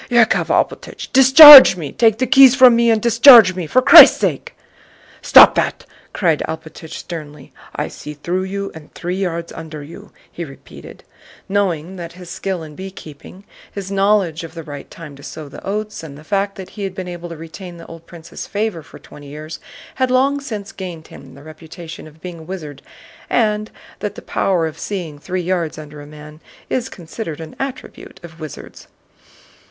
[0.09, 1.91] "Yákov Alpátych, discharge me!
[1.91, 4.55] Take the keys from me and discharge me, for Christ's sake!"
[5.21, 7.53] "Stop that!" cried Alpátych sternly.
[7.75, 11.03] "I see through you and three yards under you," he repeated,
[11.47, 15.63] knowing that his skill in beekeeping, his knowledge of the right time to sow the
[15.63, 18.81] oats, and the fact that he had been able to retain the old prince's favor
[18.81, 19.59] for twenty years
[20.01, 22.81] had long since gained him the reputation of being a wizard,
[23.29, 26.39] and that the power of seeing three yards under a man
[26.71, 28.87] is considered an attribute of wizards.